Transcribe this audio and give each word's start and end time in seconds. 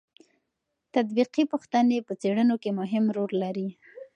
تطبیقي 0.95 1.43
پوښتنې 1.51 1.97
په 2.07 2.13
څېړنو 2.21 2.55
کې 2.63 2.71
مهم 2.79 3.05
رول 3.15 3.31
لري. 3.43 3.69